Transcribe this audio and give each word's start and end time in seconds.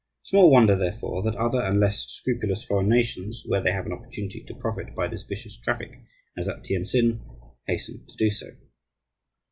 Small 0.23 0.49
wonder, 0.49 0.75
therefore, 0.75 1.21
that 1.21 1.35
other 1.35 1.61
and 1.61 1.79
less 1.79 2.07
scrupulous 2.07 2.63
foreign 2.63 2.89
nations, 2.89 3.43
where 3.45 3.61
they 3.61 3.71
have 3.71 3.85
an 3.85 3.93
opportunity 3.93 4.43
to 4.43 4.55
profit 4.55 4.95
by 4.95 5.07
this 5.07 5.21
vicious 5.21 5.55
traffic, 5.59 5.99
as 6.35 6.47
at 6.47 6.63
Tientsin, 6.63 7.19
hasten 7.67 8.03
to 8.07 8.15
do 8.17 8.31
so. 8.31 8.47